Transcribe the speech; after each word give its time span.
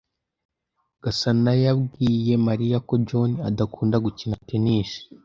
Gasanayabwiye 1.03 2.33
Mariya 2.47 2.77
ko 2.87 2.93
John 3.07 3.31
adakunda 3.49 3.95
gukina 4.05 4.35
tennis. 4.47 4.89